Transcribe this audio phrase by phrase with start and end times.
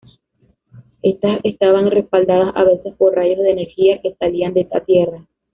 [1.03, 5.27] Estas estaban respaldadas a veces por rayos de energía que salían de la tierra.